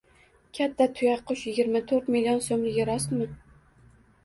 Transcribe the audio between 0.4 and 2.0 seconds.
Katta tuyaqush yigirma